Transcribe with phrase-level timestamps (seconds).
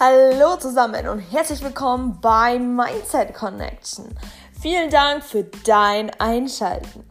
[0.00, 4.06] Hallo zusammen und herzlich willkommen bei Mindset Connection.
[4.60, 7.04] Vielen Dank für dein Einschalten.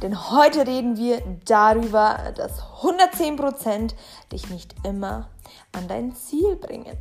[0.00, 3.92] Denn heute reden wir darüber, dass 110%
[4.32, 5.28] dich nicht immer
[5.72, 6.96] an dein Ziel bringen.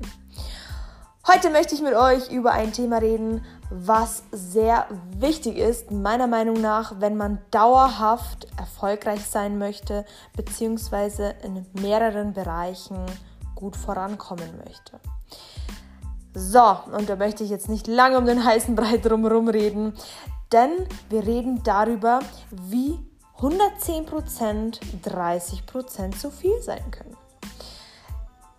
[1.25, 4.85] Heute möchte ich mit euch über ein Thema reden, was sehr
[5.17, 10.03] wichtig ist, meiner Meinung nach, wenn man dauerhaft erfolgreich sein möchte,
[10.35, 13.05] beziehungsweise in mehreren Bereichen
[13.55, 14.99] gut vorankommen möchte.
[16.33, 19.93] So, und da möchte ich jetzt nicht lange um den heißen Brei drumherum reden,
[20.51, 20.71] denn
[21.09, 22.19] wir reden darüber,
[22.51, 22.97] wie
[23.39, 27.17] 110% 30% zu viel sein können.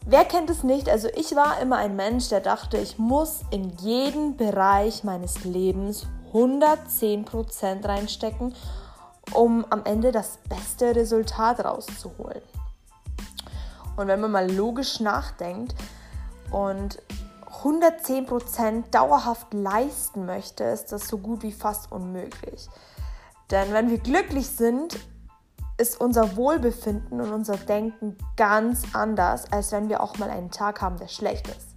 [0.04, 0.88] Wer kennt es nicht?
[0.88, 6.08] Also ich war immer ein Mensch, der dachte, ich muss in jeden Bereich meines Lebens
[6.32, 8.54] 110% reinstecken,
[9.32, 12.42] um am Ende das beste Resultat rauszuholen.
[13.96, 15.74] Und wenn man mal logisch nachdenkt
[16.50, 16.98] und
[17.62, 22.68] 110% dauerhaft leisten möchte, ist das so gut wie fast unmöglich.
[23.50, 24.98] Denn wenn wir glücklich sind,
[25.76, 30.80] ist unser Wohlbefinden und unser Denken ganz anders, als wenn wir auch mal einen Tag
[30.80, 31.68] haben, der schlecht ist.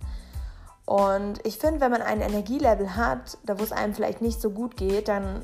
[0.85, 4.51] Und ich finde, wenn man ein Energielevel hat, da wo es einem vielleicht nicht so
[4.51, 5.43] gut geht, dann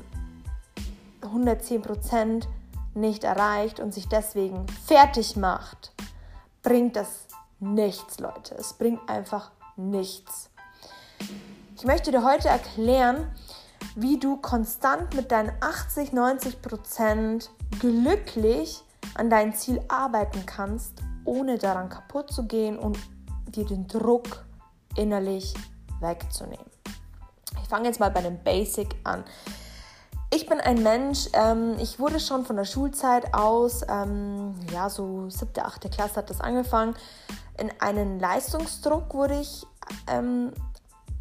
[1.22, 2.46] 110%
[2.94, 5.92] nicht erreicht und sich deswegen fertig macht,
[6.62, 7.26] bringt das
[7.58, 8.54] nichts, Leute.
[8.54, 10.50] Es bringt einfach nichts.
[11.76, 13.30] Ich möchte dir heute erklären,
[13.96, 18.82] wie du konstant mit deinen 80, 90 Prozent glücklich
[19.14, 22.98] an dein Ziel arbeiten kannst, ohne daran kaputt zu gehen und
[23.48, 24.44] dir den Druck
[24.96, 25.54] innerlich
[26.00, 26.66] wegzunehmen.
[27.62, 29.24] Ich fange jetzt mal bei dem Basic an.
[30.34, 35.28] Ich bin ein Mensch, ähm, ich wurde schon von der Schulzeit aus, ähm, ja, so
[35.28, 36.94] siebte, achte Klasse hat das angefangen,
[37.58, 39.66] in einen Leistungsdruck wurde ich
[40.08, 40.52] ähm,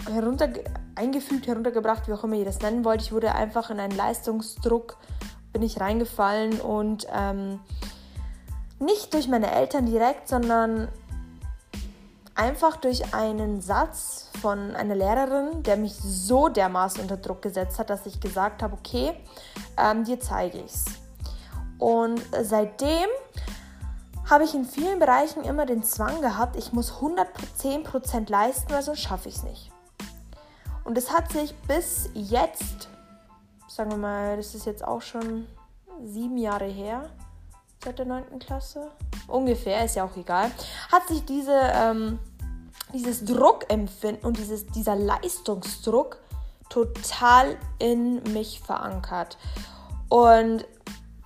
[0.10, 0.50] herunter,
[0.96, 3.02] eingefügt, heruntergebracht, wie auch immer ihr das nennen wollt.
[3.02, 4.98] Ich wurde einfach in einen Leistungsdruck,
[5.54, 7.60] bin ich reingefallen und ähm,
[8.80, 10.88] nicht durch meine Eltern direkt, sondern
[12.36, 17.90] einfach durch einen Satz von einer Lehrerin, der mich so dermaßen unter Druck gesetzt hat,
[17.90, 19.14] dass ich gesagt habe, okay,
[19.78, 20.86] ähm, dir zeige ich's.
[21.78, 23.08] Und seitdem
[24.32, 29.02] habe ich in vielen Bereichen immer den Zwang gehabt, ich muss 110% leisten, weil sonst
[29.02, 29.70] schaffe ich es nicht.
[30.86, 32.88] Und es hat sich bis jetzt,
[33.68, 35.48] sagen wir mal, das ist jetzt auch schon
[36.06, 37.10] sieben Jahre her,
[37.84, 38.40] seit der 9.
[38.40, 38.90] Klasse,
[39.28, 40.50] ungefähr, ist ja auch egal,
[40.90, 42.18] hat sich diese, ähm,
[42.94, 46.20] dieses Druckempfinden und dieses, dieser Leistungsdruck
[46.70, 49.38] total in mich verankert.
[50.08, 50.66] Und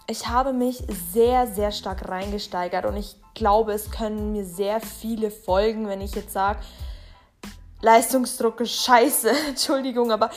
[0.07, 5.31] ich habe mich sehr, sehr stark reingesteigert und ich glaube, es können mir sehr viele
[5.31, 6.59] folgen, wenn ich jetzt sage,
[7.81, 10.29] Leistungsdruck ist scheiße, Entschuldigung, aber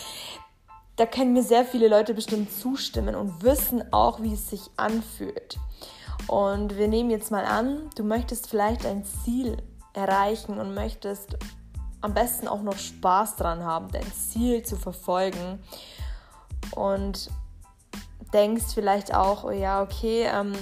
[0.97, 5.59] da können mir sehr viele Leute bestimmt zustimmen und wissen auch, wie es sich anfühlt.
[6.27, 9.56] Und wir nehmen jetzt mal an, du möchtest vielleicht ein Ziel
[9.95, 11.39] erreichen und möchtest
[12.00, 15.61] am besten auch noch Spaß dran haben, dein Ziel zu verfolgen.
[16.75, 17.31] Und
[18.33, 20.53] denkst vielleicht auch, oh ja, okay, ähm,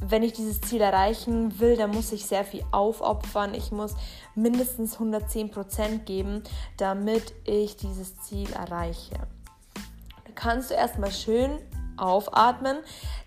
[0.00, 3.54] wenn ich dieses Ziel erreichen will, dann muss ich sehr viel aufopfern.
[3.54, 3.94] Ich muss
[4.34, 6.42] mindestens 110% geben,
[6.76, 9.14] damit ich dieses Ziel erreiche.
[9.14, 11.58] Da kannst du erstmal schön
[11.96, 12.76] aufatmen,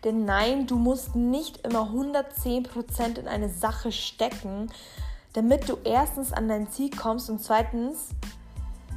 [0.04, 4.72] denn nein, du musst nicht immer 110% in eine Sache stecken,
[5.34, 8.10] damit du erstens an dein Ziel kommst und zweitens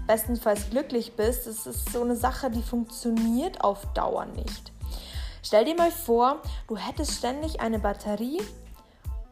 [0.06, 1.46] bestenfalls glücklich bist.
[1.46, 4.72] Es ist so eine Sache, die funktioniert auf Dauer nicht.
[5.42, 8.40] Stell dir mal vor, du hättest ständig eine Batterie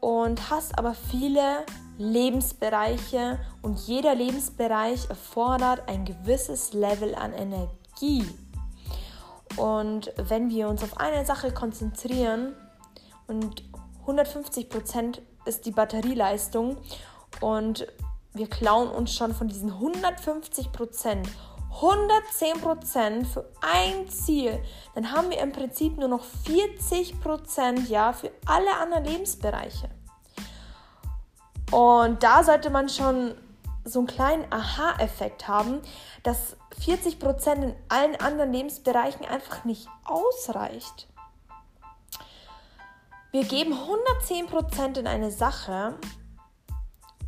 [0.00, 1.64] und hast aber viele
[1.98, 8.26] Lebensbereiche und jeder Lebensbereich erfordert ein gewisses Level an Energie.
[9.56, 12.54] Und wenn wir uns auf eine Sache konzentrieren
[13.26, 13.62] und
[14.06, 16.76] 150% ist die Batterieleistung
[17.40, 17.86] und
[18.32, 21.26] wir klauen uns schon von diesen 150%
[21.78, 24.60] 110% für ein Ziel,
[24.94, 29.88] dann haben wir im Prinzip nur noch 40% ja für alle anderen Lebensbereiche.
[31.70, 33.34] Und da sollte man schon
[33.84, 35.80] so einen kleinen Aha-Effekt haben,
[36.22, 41.08] dass 40% in allen anderen Lebensbereichen einfach nicht ausreicht.
[43.30, 45.94] Wir geben 110% in eine Sache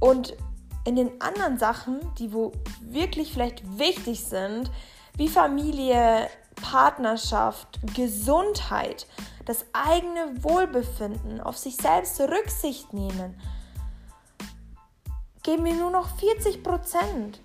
[0.01, 0.37] und
[0.85, 4.71] in den anderen Sachen, die wo wirklich vielleicht wichtig sind,
[5.17, 9.07] wie Familie, Partnerschaft, Gesundheit,
[9.45, 13.39] das eigene Wohlbefinden, auf sich selbst Rücksicht nehmen,
[15.43, 17.41] geben mir nur noch 40 Prozent.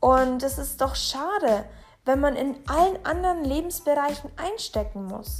[0.00, 1.64] Und es ist doch schade,
[2.04, 5.36] wenn man in allen anderen Lebensbereichen einstecken muss.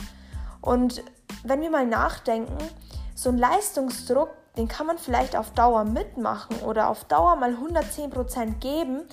[0.60, 1.02] Und
[1.44, 2.58] wenn wir mal nachdenken,
[3.14, 8.10] so ein Leistungsdruck, den kann man vielleicht auf Dauer mitmachen oder auf Dauer mal 110
[8.10, 9.08] Prozent geben,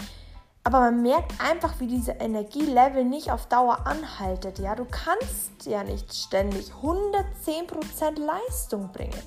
[0.64, 4.58] aber man merkt einfach, wie diese Energielevel nicht auf Dauer anhaltet.
[4.58, 9.22] Ja, du kannst ja nicht ständig 110% Leistung bringen.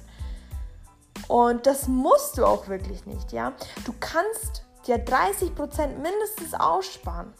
[1.29, 3.53] Und das musst du auch wirklich nicht, ja.
[3.85, 7.33] Du kannst dir 30% mindestens aussparen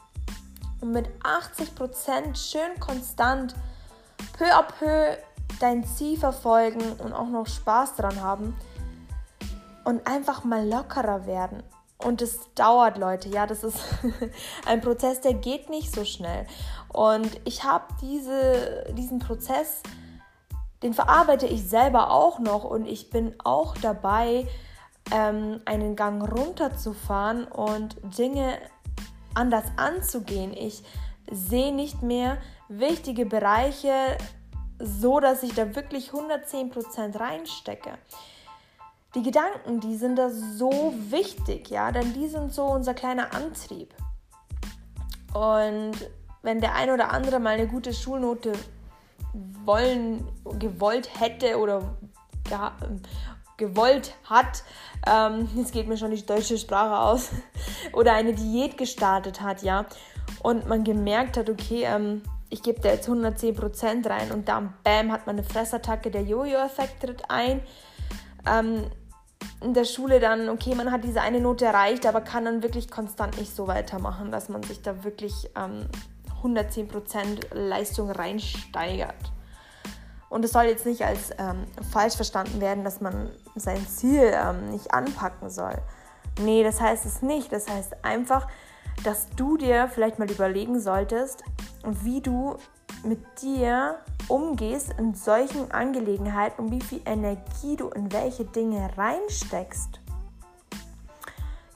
[0.81, 3.57] und mit 80% schön konstant
[4.39, 5.17] peu à peu
[5.61, 8.57] dein Ziel verfolgen und auch noch Spaß dran haben
[9.85, 11.63] und einfach mal lockerer werden.
[11.99, 13.29] Und es dauert, Leute.
[13.29, 13.81] Ja, das ist
[14.67, 16.47] ein Prozess, der geht nicht so schnell.
[16.93, 19.83] Und ich habe diese, diesen Prozess
[20.83, 24.47] den verarbeite ich selber auch noch und ich bin auch dabei,
[25.11, 28.59] ähm, einen Gang runterzufahren und Dinge
[29.35, 30.53] anders anzugehen.
[30.53, 30.83] Ich
[31.31, 32.39] sehe nicht mehr
[32.69, 33.91] wichtige Bereiche
[34.79, 37.91] so, dass ich da wirklich 110% reinstecke.
[39.15, 43.95] Die Gedanken, die sind da so wichtig, ja, denn die sind so unser kleiner Antrieb.
[45.33, 46.11] Und
[46.43, 48.53] wenn der ein oder andere mal eine gute Schulnote
[49.65, 50.27] wollen,
[50.59, 51.97] gewollt hätte oder
[52.51, 52.77] ja,
[53.57, 54.63] gewollt hat,
[55.07, 57.31] ähm, jetzt geht mir schon die deutsche Sprache aus,
[57.93, 59.87] oder eine Diät gestartet hat, ja,
[60.43, 65.13] und man gemerkt hat, okay, ähm, ich gebe da jetzt 110% rein und dann, bam,
[65.13, 67.63] hat man eine Fressattacke, der Jojo-Effekt tritt ein.
[68.47, 68.85] Ähm,
[69.61, 72.91] in der Schule dann, okay, man hat diese eine Note erreicht, aber kann dann wirklich
[72.91, 75.89] konstant nicht so weitermachen, dass man sich da wirklich ähm,
[76.43, 79.33] 110% Leistung reinsteigert.
[80.29, 84.71] Und es soll jetzt nicht als ähm, falsch verstanden werden, dass man sein Ziel ähm,
[84.71, 85.79] nicht anpacken soll.
[86.41, 87.51] Nee, das heißt es nicht.
[87.51, 88.47] Das heißt einfach,
[89.05, 91.45] dass du dir vielleicht mal überlegen solltest,
[91.85, 92.57] wie du
[93.05, 93.99] mit dir
[94.29, 100.01] umgehst in solchen Angelegenheiten und wie viel Energie du in welche Dinge reinsteckst.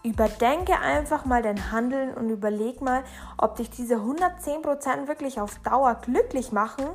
[0.05, 3.05] Überdenke einfach mal dein Handeln und überleg mal,
[3.39, 6.87] ob dich diese 110% wirklich auf Dauer glücklich machen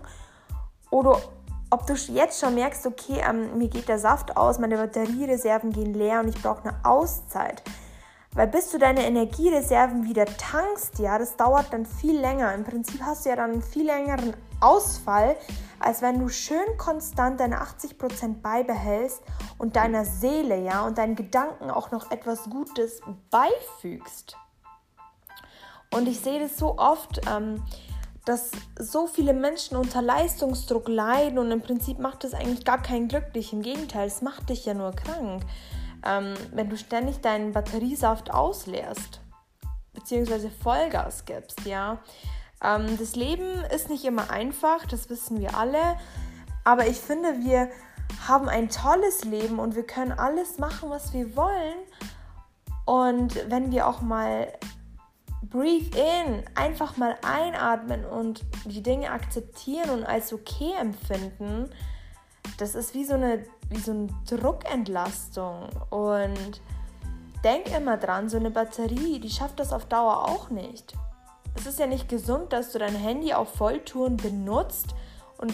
[0.90, 1.22] oder
[1.70, 5.94] ob du jetzt schon merkst, okay, ähm, mir geht der Saft aus, meine Batteriereserven gehen
[5.94, 7.62] leer und ich brauche eine Auszeit.
[8.34, 12.54] Weil bis du deine Energiereserven wieder tankst, ja, das dauert dann viel länger.
[12.54, 15.36] Im Prinzip hast du ja dann einen viel längeren Ausfall,
[15.80, 19.22] als wenn du schön konstant deine 80% beibehältst
[19.58, 23.02] und deiner Seele, ja, und deinen Gedanken auch noch etwas Gutes
[23.32, 24.38] beifügst.
[25.94, 27.64] Und ich sehe das so oft, ähm,
[28.26, 33.08] dass so viele Menschen unter Leistungsdruck leiden und im Prinzip macht das eigentlich gar keinen
[33.08, 33.54] glücklich.
[33.54, 35.44] Im Gegenteil, es macht dich ja nur krank
[36.08, 39.22] ähm, wenn du ständig deinen Batteriesaft ausleerst,
[39.94, 42.00] beziehungsweise Vollgas gibst, ja.
[42.64, 45.98] Ähm, das Leben ist nicht immer einfach, das wissen wir alle,
[46.64, 47.70] aber ich finde, wir
[48.28, 51.76] haben ein tolles Leben und wir können alles machen, was wir wollen.
[52.86, 54.48] Und wenn wir auch mal
[55.44, 61.70] breathe in, einfach mal einatmen und die Dinge akzeptieren und als okay empfinden,
[62.58, 65.70] das ist wie so eine, wie so eine Druckentlastung.
[65.90, 66.62] Und
[67.44, 70.94] denk immer dran, so eine Batterie, die schafft das auf Dauer auch nicht.
[71.56, 74.94] Es ist ja nicht gesund, dass du dein Handy auf Volltouren benutzt
[75.38, 75.54] und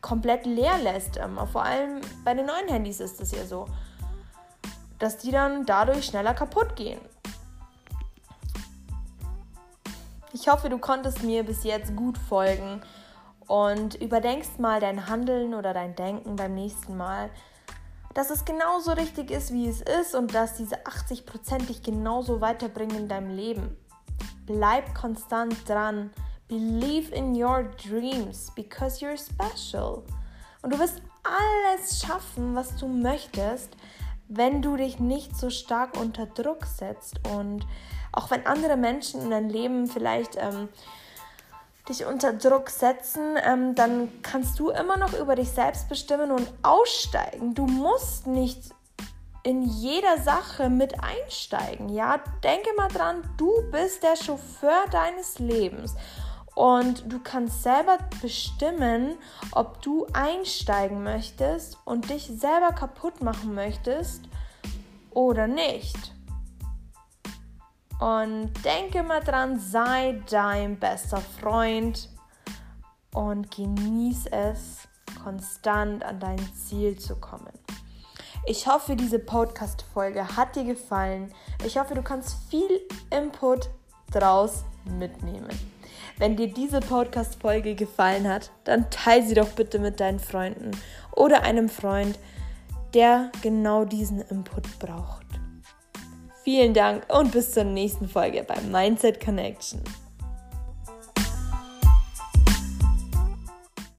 [0.00, 1.16] komplett leer lässt.
[1.16, 3.66] Ähm, vor allem bei den neuen Handys ist es ja so,
[4.98, 7.00] dass die dann dadurch schneller kaputt gehen.
[10.32, 12.80] Ich hoffe, du konntest mir bis jetzt gut folgen
[13.50, 17.30] und überdenkst mal dein Handeln oder dein Denken beim nächsten Mal,
[18.14, 22.96] dass es genauso richtig ist, wie es ist und dass diese 80% dich genauso weiterbringen
[22.96, 23.76] in deinem Leben.
[24.46, 26.12] Bleib konstant dran.
[26.46, 30.04] Believe in your dreams because you're special.
[30.62, 33.76] Und du wirst alles schaffen, was du möchtest,
[34.28, 37.18] wenn du dich nicht so stark unter Druck setzt.
[37.34, 37.66] Und
[38.12, 40.68] auch wenn andere Menschen in dein Leben vielleicht ähm,
[41.88, 46.46] dich unter Druck setzen, ähm, dann kannst du immer noch über dich selbst bestimmen und
[46.62, 47.54] aussteigen.
[47.54, 48.70] Du musst nicht
[49.42, 51.88] in jeder Sache mit einsteigen.
[51.88, 55.94] Ja, denke mal dran, du bist der Chauffeur deines Lebens
[56.54, 59.16] und du kannst selber bestimmen,
[59.52, 64.28] ob du einsteigen möchtest und dich selber kaputt machen möchtest
[65.10, 66.14] oder nicht.
[68.00, 72.08] Und denke mal dran, sei dein bester Freund
[73.14, 74.88] und genieß es,
[75.22, 77.52] konstant an dein Ziel zu kommen.
[78.46, 81.30] Ich hoffe, diese Podcast-Folge hat dir gefallen.
[81.64, 82.80] Ich hoffe, du kannst viel
[83.10, 83.68] Input
[84.10, 84.64] draus
[84.98, 85.50] mitnehmen.
[86.16, 90.70] Wenn dir diese Podcast-Folge gefallen hat, dann teile sie doch bitte mit deinen Freunden
[91.14, 92.18] oder einem Freund,
[92.94, 95.19] der genau diesen Input braucht.
[96.42, 99.82] Vielen Dank und bis zur nächsten Folge beim Mindset Connection.